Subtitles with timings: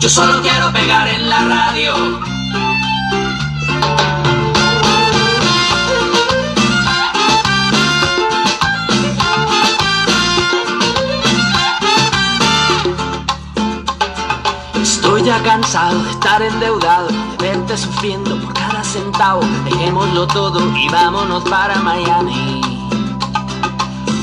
[0.00, 2.20] Yo solo quiero pegar en la radio.
[14.80, 19.42] Estoy ya cansado de estar endeudado, de verte sufriendo por cada centavo.
[19.66, 22.62] Dejémoslo todo y vámonos para Miami.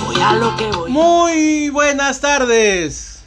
[0.07, 0.91] Voy a lo que voy.
[0.91, 3.21] Muy buenas tardes.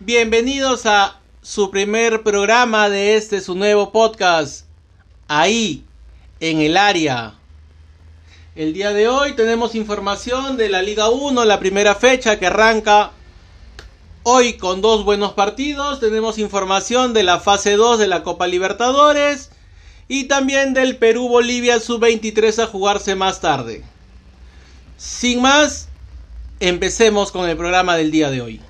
[0.00, 4.64] Bienvenidos a su primer programa de este su nuevo podcast.
[5.28, 5.84] Ahí,
[6.40, 7.34] en el área.
[8.56, 13.10] El día de hoy tenemos información de la Liga 1, la primera fecha que arranca
[14.22, 16.00] hoy con dos buenos partidos.
[16.00, 19.50] Tenemos información de la fase 2 de la Copa Libertadores
[20.08, 23.84] y también del Perú-Bolivia sub-23 a jugarse más tarde.
[24.96, 25.88] Sin más,
[26.58, 28.60] empecemos con el programa del día de hoy.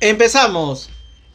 [0.00, 0.90] Empezamos.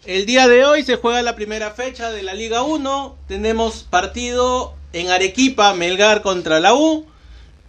[0.06, 3.18] El día de hoy se juega la primera fecha de la Liga 1.
[3.28, 7.08] Tenemos partido en Arequipa, Melgar contra la U.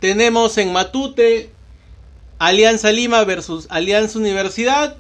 [0.00, 1.50] Tenemos en Matute
[2.38, 4.96] Alianza Lima versus Alianza Universidad,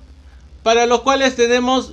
[0.62, 1.92] para los cuales tenemos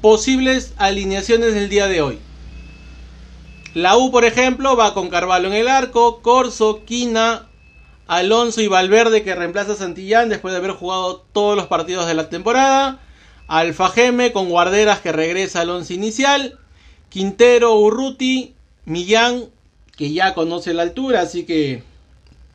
[0.00, 2.18] posibles alineaciones del día de hoy.
[3.74, 7.47] La U, por ejemplo, va con Carvalho en el arco, Corso, Quina,
[8.08, 12.14] Alonso y Valverde que reemplaza a Santillán después de haber jugado todos los partidos de
[12.14, 13.00] la temporada.
[13.46, 16.58] Alfa Geme con Guarderas que regresa al once inicial.
[17.10, 18.54] Quintero, Urruti,
[18.86, 19.44] Millán
[19.94, 21.82] que ya conoce la altura, así que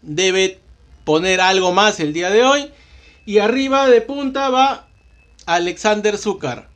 [0.01, 0.59] debe
[1.03, 2.71] poner algo más el día de hoy.
[3.25, 4.87] Y arriba de punta va
[5.45, 6.67] Alexander Zúcar.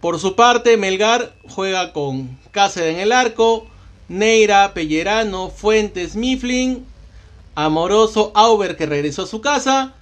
[0.00, 3.66] Por su parte, Melgar juega con Cáceres en el arco,
[4.08, 6.86] Neira, Pellerano, Fuentes, Mifflin,
[7.54, 9.94] Amoroso, Auber que regresó a su casa,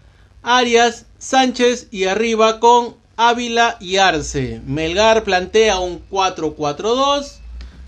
[0.43, 4.61] Arias, Sánchez y arriba con Ávila y Arce.
[4.65, 7.39] Melgar plantea un 4-4-2,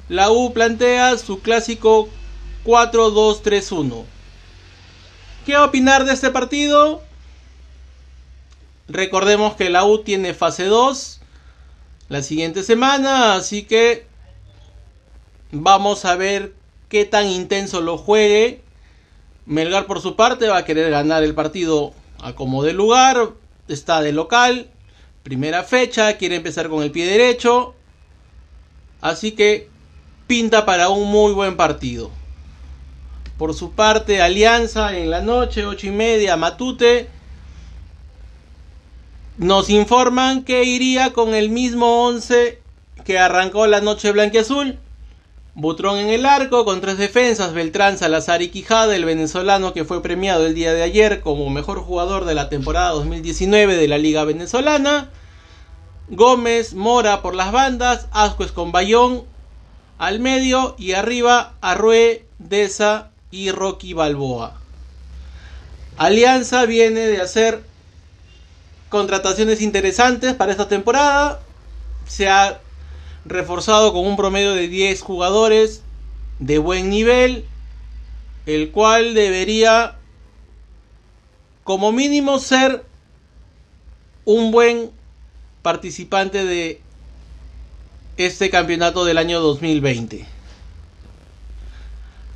[0.09, 2.09] la U plantea su clásico
[2.65, 4.05] 4-2-3-1.
[5.47, 7.03] ¿Qué opinar de este partido?
[8.89, 11.21] Recordemos que la U tiene fase 2
[12.09, 14.05] la siguiente semana, así que
[15.53, 16.55] vamos a ver
[16.89, 18.63] qué tan intenso lo juegue.
[19.47, 21.93] Melgar por su parte va a querer ganar el partido
[22.23, 23.31] a como de lugar,
[23.69, 24.69] está de local,
[25.23, 27.75] primera fecha, quiere empezar con el pie derecho,
[29.01, 29.69] así que
[30.27, 32.11] pinta para un muy buen partido.
[33.39, 37.09] Por su parte, Alianza en la noche, ocho y media, Matute.
[39.39, 42.61] Nos informan que iría con el mismo 11
[43.05, 44.79] que arrancó la noche blanquiazul.
[45.55, 50.01] Butrón en el arco con tres defensas, Beltrán, Salazar y Quijada, el venezolano que fue
[50.01, 54.25] premiado el día de ayer como mejor jugador de la temporada 2019 de la Liga
[54.25, 55.11] Venezolana.
[56.09, 59.25] Gómez, Mora por las bandas, Ascuez con Bayón
[59.99, 64.55] al medio y arriba Arrué, Deza y Rocky Balboa.
[65.97, 67.63] Alianza viene de hacer
[68.89, 71.41] contrataciones interesantes para esta temporada.
[72.07, 72.61] Se ha
[73.25, 75.83] reforzado con un promedio de 10 jugadores
[76.39, 77.45] de buen nivel,
[78.47, 79.97] el cual debería
[81.65, 82.85] como mínimo ser
[84.25, 84.91] un buen
[85.63, 86.81] participante de
[88.17, 90.27] este campeonato del año 2020.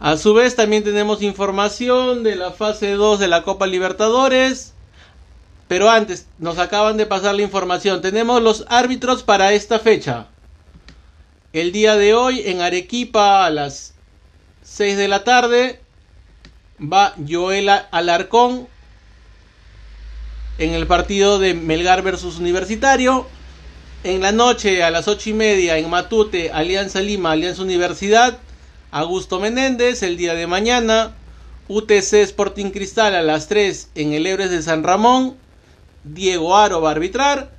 [0.00, 4.74] A su vez también tenemos información de la fase 2 de la Copa Libertadores.
[5.66, 8.02] Pero antes, nos acaban de pasar la información.
[8.02, 10.26] Tenemos los árbitros para esta fecha.
[11.54, 13.94] El día de hoy en Arequipa a las
[14.64, 15.78] 6 de la tarde
[16.80, 18.66] va Joela Alarcón
[20.58, 23.28] en el partido de Melgar versus Universitario.
[24.02, 28.36] En la noche a las 8 y media en Matute, Alianza Lima, Alianza Universidad.
[28.90, 31.14] Augusto Menéndez el día de mañana.
[31.68, 35.36] UTC Sporting Cristal a las 3 en el Ebres de San Ramón.
[36.02, 37.52] Diego Aro va a arbitrar.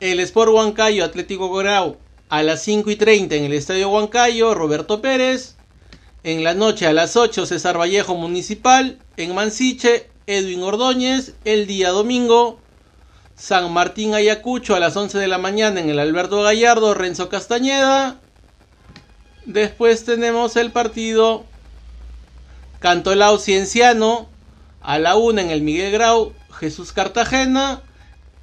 [0.00, 1.98] El Sport Huancayo Atlético Grau
[2.32, 4.54] a las 5 y 30 en el Estadio Huancayo.
[4.54, 5.56] Roberto Pérez.
[6.24, 8.98] En la noche a las 8 César Vallejo Municipal.
[9.18, 11.34] En Mansiche Edwin Ordóñez.
[11.44, 12.58] El día domingo
[13.36, 16.94] San Martín Ayacucho a las 11 de la mañana en el Alberto Gallardo.
[16.94, 18.18] Renzo Castañeda.
[19.44, 21.44] Después tenemos el partido
[22.78, 24.26] Cantolao Cienciano
[24.80, 27.82] a la 1 en el Miguel Grau Jesús Cartagena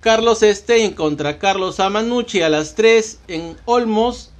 [0.01, 4.31] Carlos Stein contra Carlos Amanucci a las 3 en Olmos.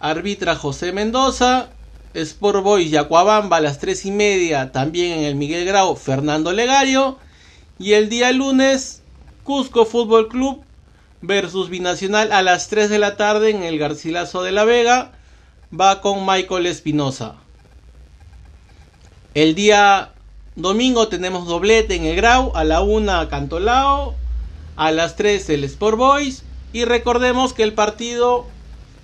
[0.00, 1.68] Arbitra José Mendoza.
[2.14, 7.18] Sport Boys Yacuabamba a las 3 y media también en el Miguel Grau Fernando Legario.
[7.78, 9.02] Y el día lunes
[9.42, 10.64] Cusco Fútbol Club
[11.20, 15.12] versus Binacional a las 3 de la tarde en el Garcilaso de la Vega.
[15.78, 17.34] Va con Michael Espinosa.
[19.34, 20.12] El día
[20.56, 22.52] domingo tenemos doblete en el Grau.
[22.54, 24.23] A la 1 Cantolao.
[24.76, 26.42] A las 3 el Sport Boys.
[26.72, 28.46] Y recordemos que el partido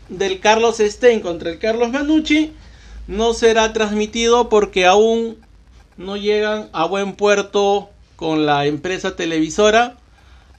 [0.08, 2.52] del Carlos Stein contra el Carlos Manucci
[3.06, 5.36] no será transmitido porque aún
[5.96, 9.96] no llegan a buen puerto con la empresa televisora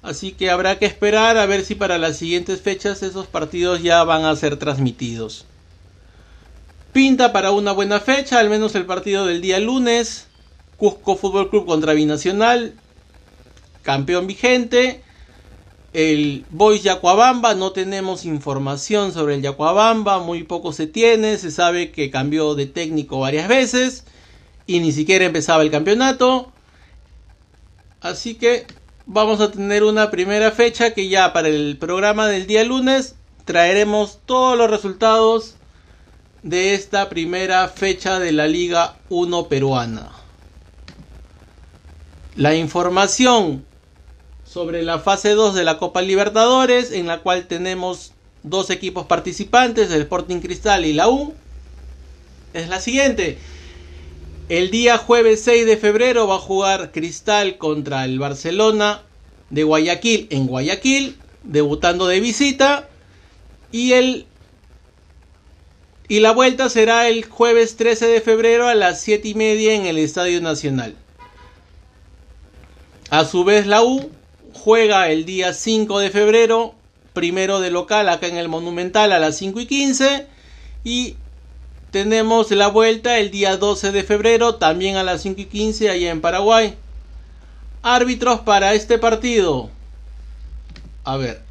[0.01, 4.03] Así que habrá que esperar a ver si para las siguientes fechas esos partidos ya
[4.03, 5.45] van a ser transmitidos.
[6.91, 10.27] Pinta para una buena fecha, al menos el partido del día lunes.
[10.77, 12.73] Cusco Fútbol Club contra Binacional,
[13.81, 15.03] campeón vigente.
[15.93, 21.91] El Boys Yacuabamba, no tenemos información sobre el Yacuabamba, muy poco se tiene, se sabe
[21.91, 24.05] que cambió de técnico varias veces
[24.65, 26.51] y ni siquiera empezaba el campeonato.
[27.99, 28.65] Así que
[29.05, 34.19] vamos a tener una primera fecha que ya para el programa del día lunes traeremos
[34.25, 35.55] todos los resultados
[36.43, 40.11] de esta primera fecha de la Liga 1 peruana.
[42.35, 43.65] La información
[44.51, 48.11] sobre la fase 2 de la Copa Libertadores, en la cual tenemos
[48.43, 51.33] dos equipos participantes, el Sporting Cristal y la U,
[52.53, 53.37] es la siguiente.
[54.49, 59.03] El día jueves 6 de febrero va a jugar Cristal contra el Barcelona
[59.51, 62.89] de Guayaquil en Guayaquil, debutando de visita.
[63.71, 64.25] Y el
[66.09, 69.85] y la vuelta será el jueves 13 de febrero a las 7 y media en
[69.85, 70.93] el Estadio Nacional.
[73.09, 74.11] A su vez la U
[74.53, 76.75] juega el día 5 de febrero,
[77.13, 80.27] primero de local acá en el Monumental a las 5 y 15.
[80.83, 81.15] Y
[81.91, 86.11] tenemos la vuelta el día 12 de febrero, también a las 5 y 15 allá
[86.11, 86.75] en Paraguay.
[87.83, 89.69] Árbitros para este partido.
[91.03, 91.41] A ver.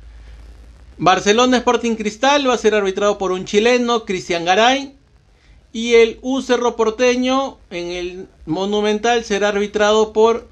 [0.96, 4.94] Barcelona Sporting Cristal va a ser arbitrado por un chileno, Cristian Garay.
[5.72, 10.48] Y el U Cerro Porteño en el Monumental será arbitrado por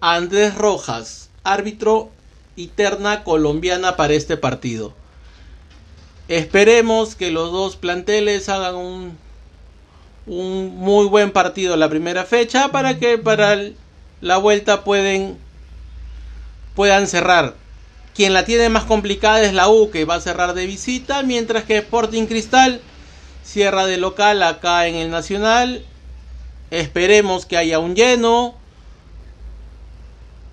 [0.00, 2.10] Andrés Rojas, árbitro
[2.56, 4.94] y terna colombiana para este partido.
[6.28, 9.18] Esperemos que los dos planteles hagan un,
[10.26, 13.58] muy buen partido la primera fecha para que para
[14.20, 15.36] la vuelta pueden
[16.74, 17.54] puedan cerrar.
[18.14, 21.64] Quien la tiene más complicada es la U que va a cerrar de visita, mientras
[21.64, 22.80] que Sporting Cristal
[23.44, 25.84] cierra de local acá en el Nacional.
[26.70, 28.54] Esperemos que haya un lleno.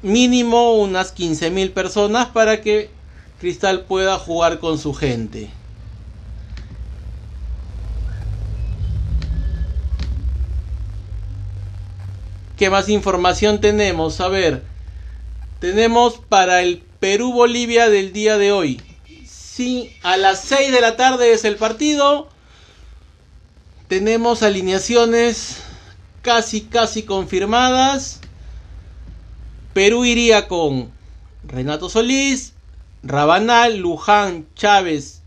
[0.02, 2.90] Mínimo unas 15.000 personas para que
[3.40, 5.50] Cristal pueda jugar con su gente.
[12.58, 14.20] ¿Qué más información tenemos?
[14.20, 14.64] A ver,
[15.60, 18.82] tenemos para el Perú-Bolivia del día de hoy.
[19.26, 22.28] Sí, a las 6 de la tarde es el partido.
[23.88, 25.62] Tenemos alineaciones
[26.22, 28.19] casi, casi confirmadas.
[29.74, 30.92] Perú iría con
[31.44, 32.54] Renato Solís,
[33.04, 35.22] Rabanal, Luján, Chávez,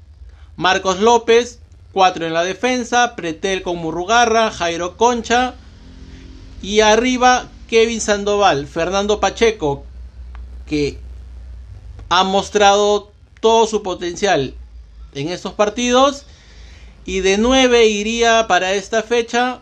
[0.57, 1.61] Marcos López,
[1.93, 5.55] 4 en la defensa, Pretel con Murrugarra, Jairo Concha,
[6.61, 9.85] y arriba Kevin Sandoval, Fernando Pacheco,
[10.67, 10.99] que
[12.09, 14.55] ha mostrado todo su potencial
[15.15, 16.27] en estos partidos.
[17.05, 19.61] Y de 9 iría para esta fecha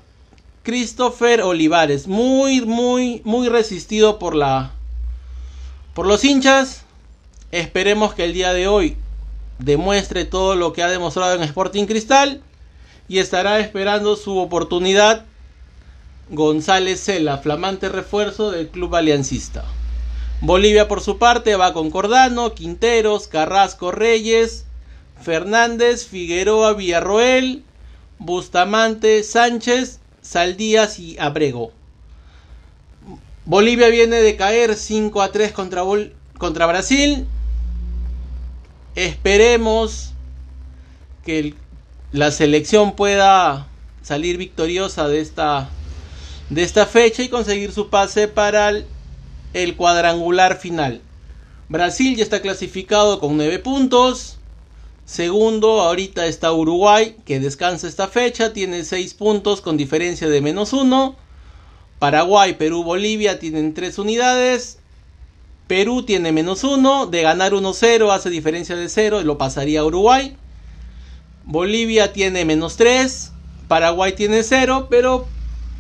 [0.63, 4.73] Christopher Olivares, muy muy muy resistido por la
[5.95, 6.83] por los hinchas.
[7.51, 8.97] Esperemos que el día de hoy
[9.59, 12.43] demuestre todo lo que ha demostrado en Sporting Cristal
[13.09, 15.25] y estará esperando su oportunidad
[16.31, 19.65] González Cela, flamante refuerzo del club aliancista.
[20.43, 24.65] Bolivia por su parte va con Cordano, Quinteros, Carrasco Reyes,
[25.21, 27.65] Fernández, Figueroa Villarroel,
[28.19, 30.00] Bustamante, Sánchez,
[30.31, 31.73] Saldías y Abrego.
[33.47, 35.83] Bolivia viene de caer 5 a 3 contra,
[36.39, 37.27] contra Brasil.
[38.95, 40.13] Esperemos
[41.25, 41.55] que
[42.13, 43.67] la selección pueda
[44.03, 45.69] salir victoriosa de esta
[46.49, 48.71] de esta fecha y conseguir su pase para
[49.53, 51.01] el, cuadrangular final.
[51.69, 54.39] Brasil ya está clasificado con 9 puntos.
[55.11, 60.73] Segundo, ahorita está Uruguay, que descansa esta fecha, tiene 6 puntos con diferencia de menos
[60.73, 61.17] 1.
[61.99, 64.79] Paraguay, Perú, Bolivia tienen 3 unidades.
[65.67, 70.37] Perú tiene menos 1, de ganar 1-0 hace diferencia de 0, lo pasaría a Uruguay.
[71.45, 73.33] Bolivia tiene menos 3,
[73.67, 75.27] Paraguay tiene 0, pero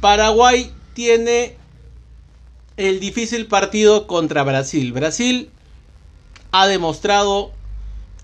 [0.00, 1.54] Paraguay tiene
[2.76, 4.92] el difícil partido contra Brasil.
[4.92, 5.50] Brasil
[6.50, 7.52] ha demostrado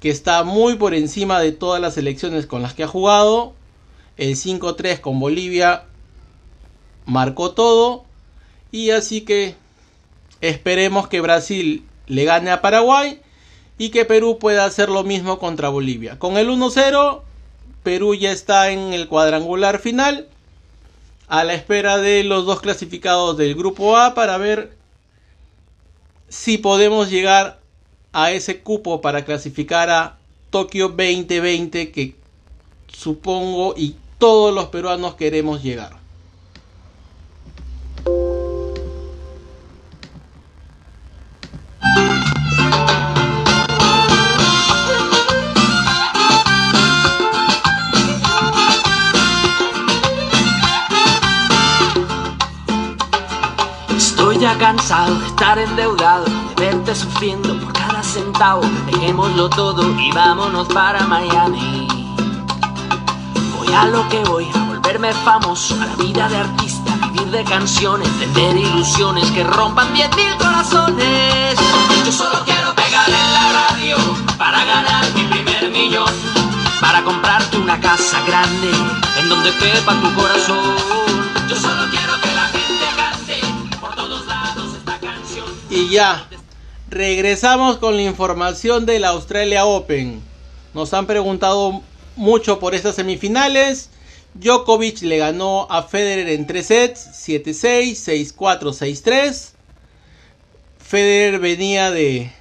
[0.06, 3.54] que está muy por encima de todas las elecciones con las que ha jugado.
[4.16, 5.82] El 5-3 con Bolivia
[7.06, 8.04] marcó todo.
[8.70, 9.56] Y así que
[10.40, 13.20] esperemos que Brasil le gane a Paraguay
[13.78, 16.20] y que Perú pueda hacer lo mismo contra Bolivia.
[16.20, 17.22] Con el 1-0,
[17.82, 20.28] Perú ya está en el cuadrangular final
[21.26, 24.76] a la espera de los dos clasificados del grupo A para ver
[26.28, 27.58] si podemos llegar
[28.18, 30.16] a ese cupo para clasificar a
[30.48, 32.16] Tokio 2020 que
[32.88, 35.98] supongo y todos los peruanos queremos llegar.
[54.40, 57.75] ya cansado de estar endeudado, de verte sufriendo por
[58.86, 61.86] Dejémoslo todo y vámonos para Miami.
[63.58, 67.44] Voy a lo que voy, a volverme famoso, a la vida de artista, vivir de
[67.44, 71.58] canciones, tener ilusiones que rompan diez mil corazones.
[72.06, 73.96] Yo solo quiero pegar en la radio
[74.38, 76.10] para ganar mi primer millón.
[76.80, 78.70] Para comprarte una casa grande
[79.18, 80.74] en donde quepa tu corazón.
[81.50, 82.46] Yo solo quiero que la
[85.68, 86.26] Y ya,
[86.96, 90.22] regresamos con la información de la Australia Open.
[90.74, 91.82] Nos han preguntado
[92.16, 93.90] mucho por estas semifinales.
[94.34, 99.50] Djokovic le ganó a Federer en 3 sets, 7-6, 6-4, 6-3.
[100.78, 102.32] Federer venía de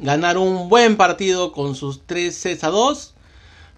[0.00, 3.14] ganar un buen partido con sus 3 sets a 2,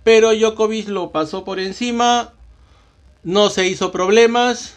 [0.05, 2.33] pero Djokovic lo pasó por encima,
[3.23, 4.75] no se hizo problemas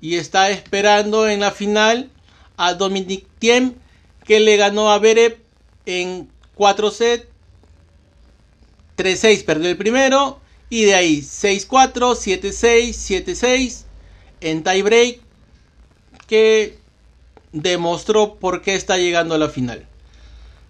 [0.00, 2.10] y está esperando en la final
[2.56, 3.74] a Dominic Thiem
[4.26, 5.38] que le ganó a Berev
[5.86, 7.26] en 4 sets.
[8.96, 10.40] 3-6 perdió el primero
[10.70, 13.84] y de ahí 6-4, 7-6, 7-6
[14.40, 15.20] en tiebreak
[16.26, 16.78] que
[17.52, 19.86] demostró por qué está llegando a la final.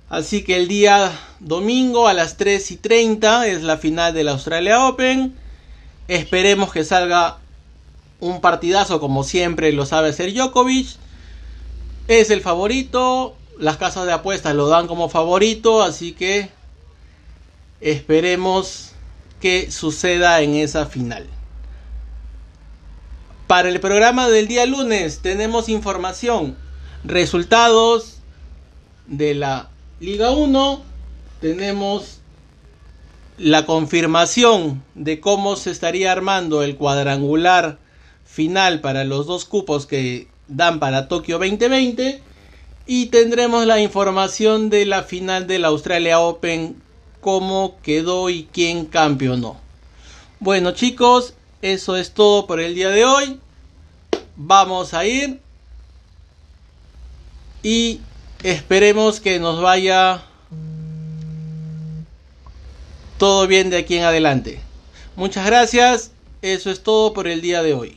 [0.09, 4.33] Así que el día domingo a las 3 y 30 es la final de la
[4.33, 5.35] Australia Open.
[6.09, 7.39] Esperemos que salga
[8.19, 10.97] un partidazo como siempre lo sabe hacer Djokovic
[12.09, 13.37] es el favorito.
[13.59, 15.83] Las casas de apuestas lo dan como favorito.
[15.83, 16.51] Así que
[17.81, 18.93] esperemos
[19.41, 21.27] que suceda en esa final.
[23.47, 26.57] Para el programa del día lunes tenemos información,
[27.05, 28.17] resultados
[29.07, 29.69] de la
[30.01, 30.83] Liga 1,
[31.41, 32.19] tenemos
[33.39, 37.79] la confirmación de cómo se estaría armando el cuadrangular
[38.25, 42.23] final para los dos cupos que dan para Tokio 2020
[42.87, 46.81] y tendremos la información de la final del Australia Open,
[47.21, 49.59] cómo quedó y quién campeonó.
[50.39, 53.41] Bueno chicos, eso es todo por el día de hoy.
[54.37, 55.41] Vamos a ir
[57.63, 58.01] y
[58.43, 60.23] esperemos que nos vaya
[63.19, 64.61] todo bien de aquí en adelante.
[65.17, 66.13] Muchas gracias,
[66.43, 67.97] eso es todo por el día de hoy.